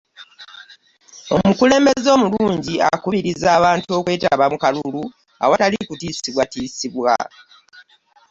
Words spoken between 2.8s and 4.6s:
akubiriza abantu okwetaba mu